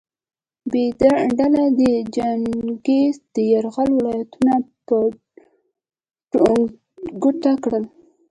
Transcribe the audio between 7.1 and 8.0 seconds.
ګوته کړي.